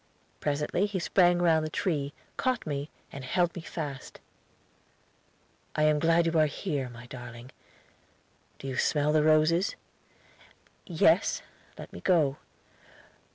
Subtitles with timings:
[0.39, 4.19] Presently he sprang round the tree, caught me, and held me fast.
[5.75, 7.51] "I am glad you are here, my darling.
[8.57, 9.75] Do you smell the roses?"
[10.87, 11.43] "Yes;
[11.77, 12.37] let me go."